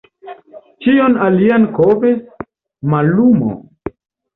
Ĉion 0.85 1.19
alian 1.27 1.69
kovris 1.77 2.19
mallumo. 2.95 3.59